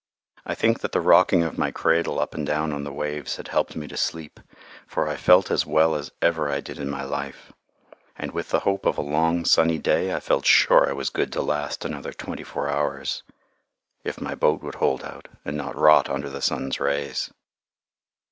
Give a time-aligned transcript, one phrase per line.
[0.47, 3.49] I think that the rocking of my cradle up and down on the waves had
[3.49, 4.39] helped me to sleep,
[4.87, 7.53] for I felt as well as ever I did in my life;
[8.17, 11.31] and with the hope of a long sunny day, I felt sure I was good
[11.33, 13.21] to last another twenty four hours,
[14.03, 17.29] if my boat would hold out and not rot under the sun's rays.